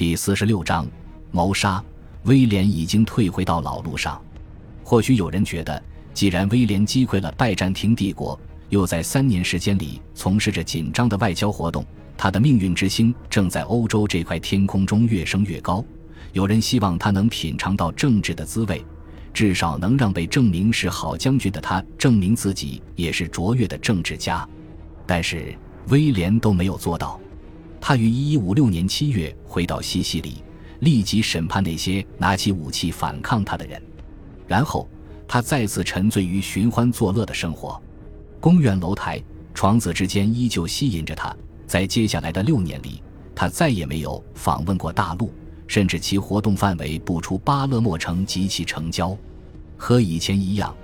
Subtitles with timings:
[0.00, 0.86] 第四十六章
[1.30, 1.84] 谋杀。
[2.24, 4.18] 威廉已经退回到老路上。
[4.82, 5.82] 或许有人觉得，
[6.14, 8.40] 既然威廉击溃了拜占庭帝国，
[8.70, 11.84] 又在三年时间里从事着紧张的外交活动，
[12.16, 15.84] 他的命运之星正在欧洲这块天空中越升越高。
[16.32, 18.82] 有人希望他能品尝到政治的滋味，
[19.34, 24.48] 至少能让被证明是好将军的他证明自己也是卓越的政治家。
[25.06, 25.54] 但是
[25.88, 27.20] 威廉都没有做到。
[27.80, 30.42] 他于一一五六年七月回到西西里，
[30.80, 33.82] 立即审判那些拿起武器反抗他的人。
[34.46, 34.88] 然后
[35.26, 37.80] 他再次沉醉于寻欢作乐的生活。
[38.38, 39.22] 公园楼台、
[39.54, 41.34] 床子之间依旧吸引着他。
[41.66, 43.02] 在接下来的六年里，
[43.34, 45.32] 他再也没有访问过大陆，
[45.66, 49.16] 甚至其活动范围不出巴勒莫城及其城郊。
[49.76, 50.74] 和以前一样，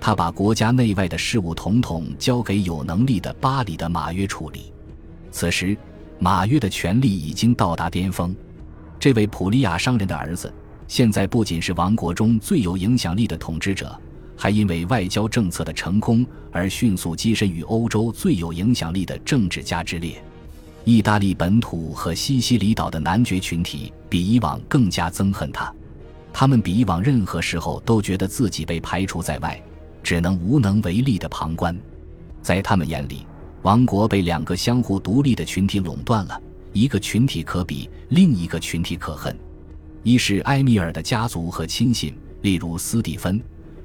[0.00, 4.72] 他把国家内外的事务统统交给有能力的巴黎的马约处理。
[5.30, 5.76] 此时。
[6.20, 8.34] 马约的权力已经到达巅峰，
[8.98, 10.52] 这位普利亚商人的儿子，
[10.88, 13.96] 现在不仅是王国中最有影响力的统治者，
[14.36, 20.20] 还因为外交政策的成功而迅速跻身于欧洲最有影响力的政治家之列。
[20.84, 25.72] 意大利本土和西西里岛的男爵群体比以往更加憎恨他，
[26.32, 29.62] 他们比以往任何时候都觉得自己被排除在外，
[30.02, 31.78] 只能无能为力的旁观。
[32.42, 33.24] 在他们眼里。
[33.62, 36.40] 王国被两个相互独立的群体垄断了，
[36.72, 39.36] 一个群体可比，另一个群体可恨。
[40.04, 43.38] 一是埃米尔的家族和亲信，例如斯蒂芬·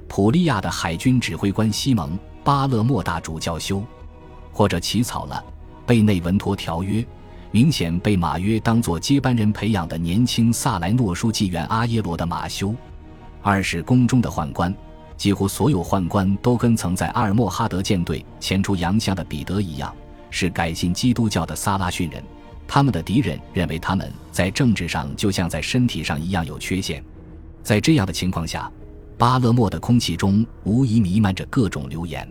[0.07, 2.11] 普利亚的海军指挥官西蒙·
[2.43, 3.83] 巴勒莫大主教修，
[4.51, 5.43] 或者起草了
[5.87, 7.01] 《贝内文托条约》，
[7.49, 12.73] 明显被马约当作接班人培养的年轻萨莱诺书记员阿耶罗的马修；
[13.41, 14.73] 二是宫中的宦官。
[15.17, 19.93] 几乎所有宦官都跟曾在阿尔莫哈德舰队前出洋相的彼得一样，
[20.29, 22.23] 是改信基督教的萨拉逊人。
[22.67, 27.03] 他们的敌人认为他们在政治上就像在身体上一样有缺陷。
[27.61, 28.71] 在这样的情况下，
[29.17, 32.27] 巴勒莫的空气中无疑弥漫着各种流言。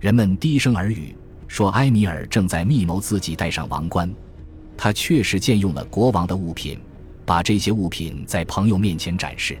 [0.00, 1.14] 人们低声耳语
[1.46, 4.12] 说，埃米尔正在密谋自己戴上王冠。
[4.76, 6.78] 他确实借用了国王的物品，
[7.24, 9.58] 把这些物品在朋友面前展示。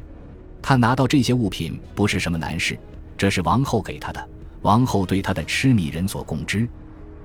[0.60, 2.78] 他拿到这些物品不是什么难事，
[3.16, 4.28] 这是王后给他的。
[4.62, 6.68] 王后对他的痴迷人所共知。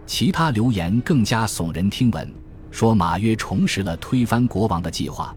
[0.05, 2.31] 其他流言更加耸人听闻，
[2.69, 5.35] 说马约重拾了推翻国王的计划，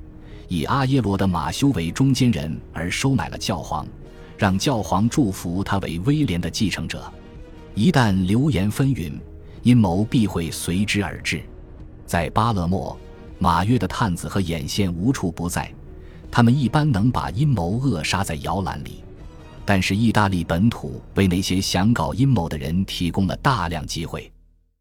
[0.49, 3.87] 以阿耶罗的马修为中间人而收买了教皇，
[4.37, 7.11] 让教皇祝福他为威廉的继承者。
[7.75, 9.13] 一旦流言纷纭，
[9.63, 11.43] 阴谋必会随之而至。
[12.05, 12.97] 在巴勒莫，
[13.39, 15.73] 马约的探子和眼线无处不在。
[16.37, 19.03] 他们一般能把阴谋扼杀在摇篮里，
[19.65, 24.31] 但是意大利本土为那些想搞阴谋的人提供了大量机会。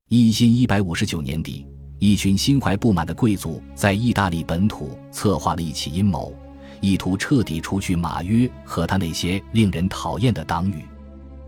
[0.09, 1.65] 一新一百五十九年底，
[1.97, 6.35] 一群心怀不满的贵族在意大利本土策划了一起阴谋，
[6.81, 10.83] 意图彻底除去马约和他那些令人讨厌的党羽。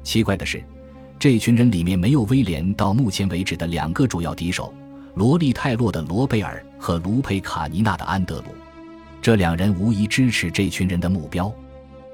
[0.03, 0.63] 奇怪的是，
[1.19, 4.73] 这群人里面没有威廉到目前为止的两个主要敌手——
[5.15, 8.55] 罗利泰洛的罗贝尔和卢佩卡尼纳的安德鲁。
[9.21, 11.51] 这两人无疑支持这群人的目标，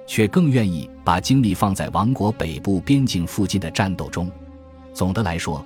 [0.08, 4.31] 却更愿意把精力放在王国北部边境附近的战斗中。
[4.94, 5.64] 总的来说，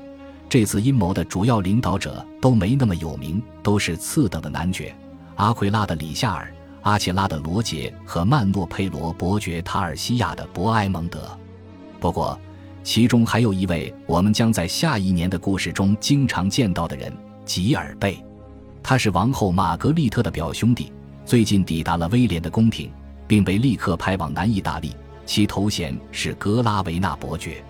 [0.49, 4.93] 这次阴谋的主要领导者都没那么有名，都是次等的男爵：
[5.35, 11.37] 阿奎拉的里夏尔、阿切拉的罗杰和曼诺佩罗伯爵塔尔西亚的博埃蒙德。
[11.99, 12.39] 不过，
[12.83, 17.11] 其中还有一位我们将在下一年的故事中经常见到的人——
[17.43, 18.23] 吉尔贝，
[18.81, 20.91] 他是王后玛格丽特的表兄弟。
[21.27, 22.89] 最近抵达了威廉的宫廷，
[23.27, 24.95] 并被立刻派往南意大利，
[25.25, 27.61] 其头衔是格拉维纳伯爵。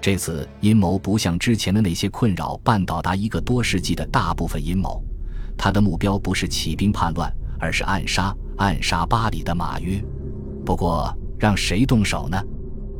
[0.00, 5.04] 这次阴谋不像之前的那些困扰半岛达一个多世纪的大部分阴谋，
[5.54, 10.02] 他的目标不是起兵叛乱，而是暗杀暗杀巴黎的马约。
[10.64, 12.42] 不过，让谁动手呢？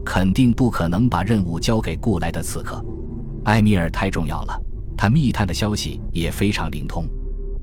[0.05, 2.85] 肯定不可能把任务交给雇来的刺客。
[3.45, 4.63] 埃米尔太重要了，
[4.99, 7.09] 他密探的消息也非常灵通。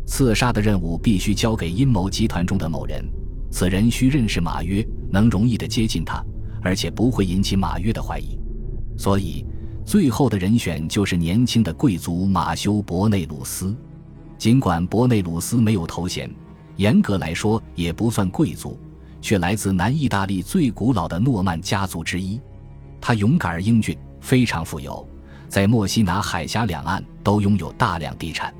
[0.05, 3.03] 刺杀的任务必须交给阴谋集团中的某人，
[3.49, 6.23] 此人需认识马约，能容易的接近他，
[6.61, 8.37] 而且不会引起马约的怀疑。
[8.97, 9.45] 所以，
[9.85, 13.75] 最后的人选就是年轻的贵族马修·伯内鲁斯。
[14.37, 16.29] 尽管伯内鲁斯没有头衔，
[16.75, 18.77] 严格来说也不算贵族，
[19.21, 22.39] 却来自南意大利最古老的诺曼家族之一。
[22.99, 25.07] 他勇敢而英俊，非常富有，
[25.47, 28.53] 在墨西拿海峡两岸都拥有大量地产。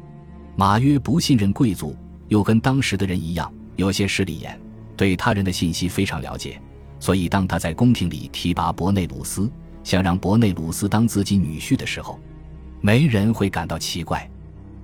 [0.56, 1.96] 马约不信任贵族，
[2.28, 4.60] 又跟当时的人一样有些势利眼，
[4.96, 6.62] 对他人的信息非常了解。
[7.00, 9.50] 所以，当他在宫廷里提拔伯内鲁斯，
[9.84, 12.20] 想让伯内鲁斯当自己女婿的时候，
[12.80, 14.30] 没人会感到奇怪。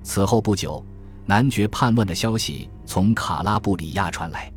[0.01, 0.83] 此后不久，
[1.25, 4.51] 男爵叛乱的消息从卡拉布里亚传来，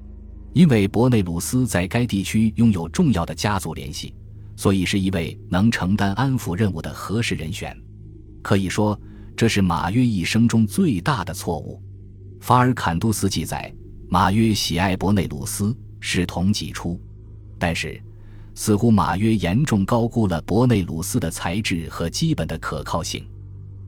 [0.54, 4.14] 因为伯内鲁斯在该地区拥有重要的家族联系，
[4.56, 7.76] 所以是一位能承担安抚任务的合适人选。
[8.40, 8.98] 可以说，
[9.40, 11.82] 这是马约一生中最大的错误。
[12.42, 13.74] 法尔坎杜斯记载，
[14.06, 17.00] 马约喜爱伯内鲁斯，视同己出，
[17.58, 17.98] 但是。
[18.54, 23.26] 似乎马约严重高估了伯内鲁斯的才智和基本的可靠性。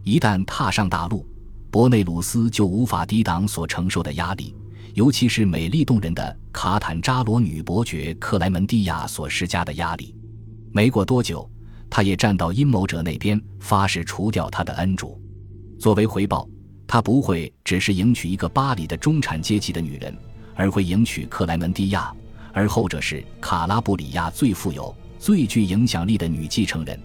[0.04, 1.26] 一旦踏上大陆，
[1.70, 4.56] 伯内鲁斯就无法抵挡所承受的压力，
[4.94, 10.16] 尤其是美丽动人的卡坦扎罗女伯爵克莱门蒂亚所施加的压力。
[10.72, 11.46] 没过多久，
[11.90, 15.20] 他也站到阴谋者那边，发誓除掉他的恩主。
[15.82, 16.48] 作为回报，
[16.86, 20.16] 他不会只是迎娶一个巴黎的中产阶级的女人，
[20.54, 22.14] 而会迎娶克莱门蒂亚。
[22.52, 26.96] 而后者是卡拉布里亚最富有、最具影响力的女继承人。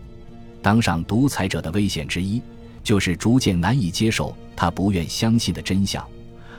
[0.62, 2.40] 当上独裁者的危险之一，
[2.84, 6.08] 就是逐渐难以接受他不愿相信的真相。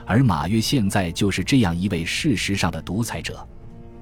[0.05, 3.47] 而马约现在就是这样一位事实上的独裁者。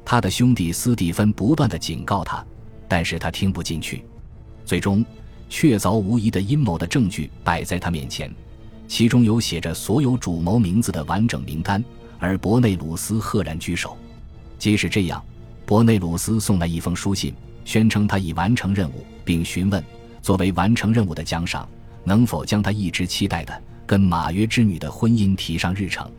[0.03, 2.43] 他的兄弟斯蒂芬不断的警告他，
[2.87, 4.03] 但是他听不进去。
[4.65, 5.05] 最终，
[5.49, 8.33] 确凿无疑的阴谋的证据摆在他面前，
[8.87, 11.83] 其中有写着所有主谋名字的完整名单，
[12.19, 13.97] 而伯内鲁斯赫然居首。
[14.59, 15.23] 即使这样，
[15.65, 17.33] 伯内鲁斯送来一封书信，
[17.63, 19.83] 宣称他已完成任务，并询问
[20.21, 21.67] 作为完成任务的奖赏，
[22.03, 26.09] 能否将他一直期待的跟马约之女的婚姻提上日程。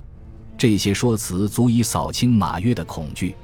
[0.56, 3.34] 这些说辞足以扫清马约的恐惧。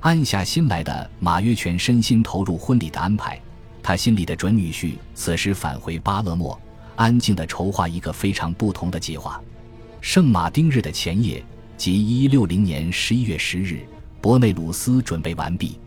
[0.00, 3.40] 安下心来的马约全身心投入婚礼的安排。
[3.88, 6.60] 他心里的准女婿此时返回巴勒莫，
[6.94, 9.40] 安静地筹划一个非常不同的计划。
[10.02, 11.42] 圣马丁日的前夜，
[11.78, 13.80] 即一六零年十一月十日。
[14.20, 15.80] 伯内鲁斯准备完毕，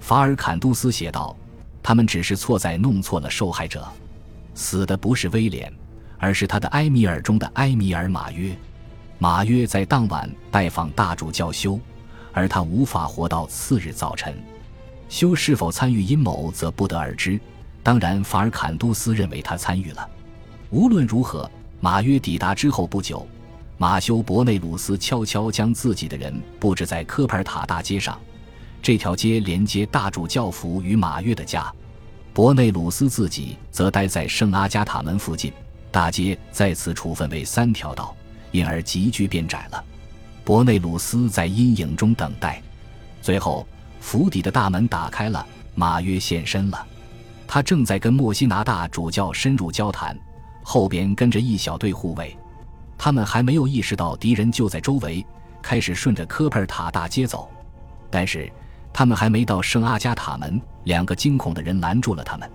[0.00, 1.36] 法尔坎杜斯写道
[1.82, 3.84] ：“他们只是错在弄错了受害者，
[4.54, 5.72] 死的不是威廉，
[6.18, 8.56] 而是他的埃米尔中的埃米尔马约。
[9.18, 11.80] 马约在当晚拜访大主教修，
[12.32, 14.40] 而他无法活到次日早晨。
[15.10, 17.38] 修是否参与阴谋，则不得而知。
[17.82, 20.08] 当然，法尔坎杜斯认为他参与了。
[20.70, 23.26] 无论如何，马约抵达之后不久。”
[23.76, 28.20] 马修·伯内鲁斯悄悄将自己的人布置在科佩尔塔大街上，
[28.82, 31.72] 这条街连接大主教府与马约的家。
[32.34, 35.50] 伯内鲁斯自己则待在圣阿加塔门附近。
[35.90, 38.14] 大街再次处分为三条道，
[38.52, 39.82] 因而急剧变窄了。
[40.44, 42.62] 伯内鲁斯在阴影中等待。
[43.22, 43.66] 最后，
[44.00, 46.86] 府邸的大门打开了，马约现身了。
[47.46, 50.18] 他正在跟莫西拿大主教深入交谈，
[50.62, 52.36] 后边跟着一小队护卫。
[52.96, 55.24] 他们还没有意识到敌人就在周围，
[55.62, 57.48] 开始顺着科佩尔塔大街走。
[58.10, 58.50] 但是
[58.92, 62.50] 他们还没到圣阿加塔门，两个惊恐的人拦住了他们。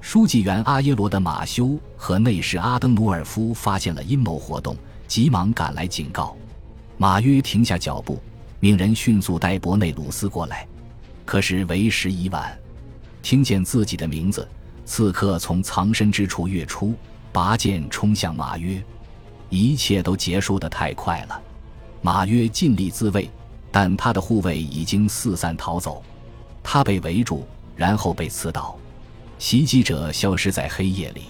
[0.00, 4.76] 书记员阿耶罗的马修和内侍阿登努尔夫发现了阴谋活动，
[5.06, 6.36] 急忙赶来警告。
[6.96, 8.18] 马约停下脚步，
[8.60, 10.66] 命人迅速带伯内鲁斯过来。
[11.24, 12.58] 可是为时已晚，
[13.22, 14.46] 听见自己的名字，
[14.84, 16.94] 刺客从藏身之处跃出，
[17.32, 18.82] 拔剑冲向马约。
[19.48, 21.40] 一切都结束的太快了，
[22.02, 23.28] 马约尽力自卫，
[23.72, 26.02] 但他的护卫已经四散逃走，
[26.62, 28.76] 他被围住，然后被刺倒，
[29.38, 31.22] 袭击者消失在黑夜里。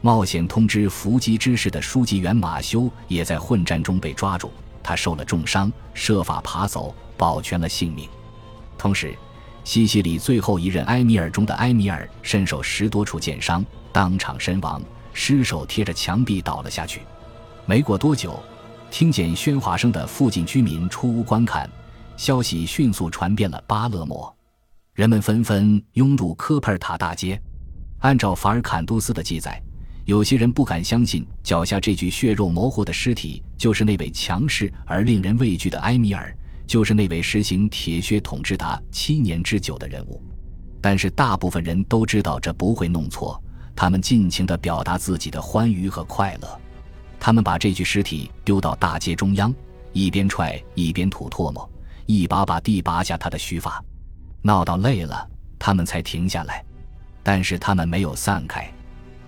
[0.00, 8.08] 冒险通知伏击之事的书记员马修也在混战中被抓住，他受了重伤，设法爬走，保全了性命。
[8.78, 9.14] 同时，
[9.64, 14.80] 西西里最后一任埃米尔中的埃米尔身受十多处剑伤，当场身亡，
[15.12, 17.02] 尸首贴着墙壁倒了下去。
[17.66, 18.40] 没过多久，
[18.90, 21.68] 听见喧哗声的附近居民出屋观看，
[22.16, 24.34] 消息迅速传遍了巴勒莫，
[24.94, 27.38] 人们纷纷涌入科佩尔塔大街。
[27.98, 29.60] 按照法尔坎杜斯的记载，
[30.04, 36.34] 有些人不敢相信脚下这具血肉模糊的尸体就是那位强势而令人畏惧的埃米尔，
[36.68, 40.22] 就是那位实行铁血统治达七年之久的人物。
[40.80, 43.42] 但是大部分人都知道这不会弄错，
[43.74, 46.60] 他们尽情地表达自己的欢愉和快乐。
[47.18, 49.52] 他们把这具尸体丢到大街中央，
[49.92, 51.68] 一边踹一边吐唾沫，
[52.06, 53.82] 一把把地拔下他的须发，
[54.42, 56.64] 闹到累了，他们才停下来。
[57.24, 58.70] 但是他们没有散开，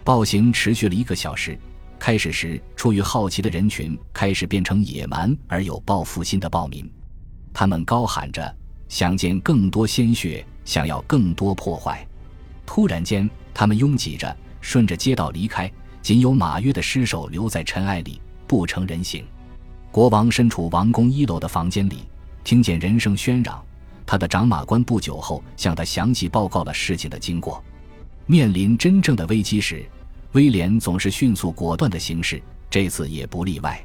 [0.04, 1.58] 暴行持续了一个小时。
[1.98, 6.90] 开始时，出于好奇的人群开始变成野蛮而有报复心的暴民，
[7.52, 8.54] 他们高喊着
[8.88, 12.06] 想见更多鲜血，想要更多破坏。
[12.64, 15.70] 突然间，他们拥挤着顺着街道离开。
[16.02, 19.22] 仅有马约的尸首留在尘埃里，不成人形。
[19.92, 22.08] 国王身处王宫一楼的房间里，
[22.42, 23.62] 听见人声喧嚷。
[24.06, 27.62] 他的长马官不久后向他详细报告了事情的经过。
[28.24, 29.84] 面临真正的危机时，
[30.32, 33.84] 威廉总是迅速果断的行事，这次也不例外。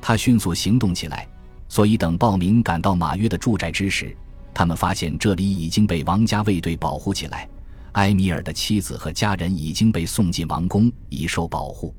[0.00, 1.26] 他迅速行动起来，
[1.68, 4.16] 所以等暴民赶到马约的住宅之时，
[4.54, 7.48] 他们发现这里已经被王家卫队保护起来。
[7.92, 11.94] 埃米尔的妻子和家人已经被送进王宫，以受保护。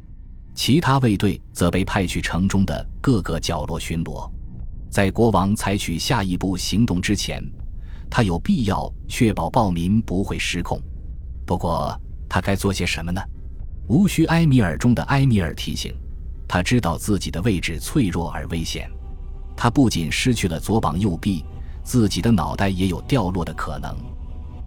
[0.54, 4.30] 其他卫队则被派去城中的各个角落巡逻。
[4.90, 7.44] 在国王采取下一步行动之前，
[8.10, 10.80] 他有必要确保暴民不会失控。
[11.46, 13.22] 不过，他该做些什么呢？
[13.88, 15.96] 无需埃米尔中的埃米尔提醒，
[16.48, 18.90] 他知道自己的位置脆弱而危险。
[19.58, 21.44] 他不仅失去了左膀右臂，
[21.84, 23.94] 自己的脑袋也有掉落的可能。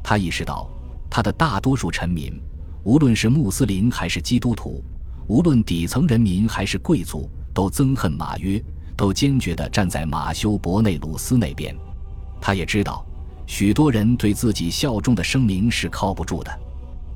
[0.02, 0.68] 他意识到。
[1.12, 2.40] 他的大多数臣民，
[2.84, 4.80] 无论是穆斯林还是基督徒，
[5.26, 8.62] 无论底层人民还是贵族，都憎恨马约，
[8.96, 11.76] 都坚决地站在马修·伯内鲁斯那边。
[12.40, 13.04] 他也知道，
[13.44, 16.60] 许多人对自己效忠的声明是靠不住的。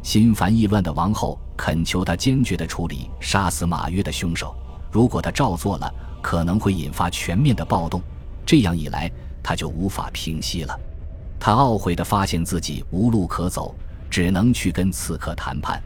[0.02, 4.56] 心烦意乱的王后恳求他坚决地处理杀死马约的凶手。
[4.90, 5.88] 如果他照做了，
[6.24, 8.00] 可能会引发全面的暴动，
[8.46, 9.12] 这样一来，
[9.42, 10.80] 他就无法平息了。
[11.38, 13.74] 他懊悔地发现自己无路可走。
[14.10, 15.82] 只能去跟刺客谈判，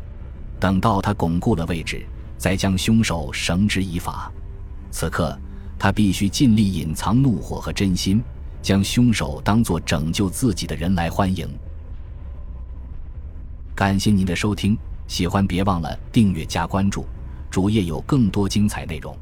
[0.60, 2.04] 等到他巩固了位置，
[2.36, 4.30] 再将凶手绳之以法。
[4.90, 5.34] 此刻，
[5.78, 8.22] 他必须尽力隐藏怒火和真心，
[8.60, 11.48] 将凶手当作拯救自己的人来欢迎。
[13.74, 14.76] 感谢您的收听，
[15.06, 17.06] 喜欢别忘了订阅加关注，
[17.50, 19.16] 主页有更多精彩内容。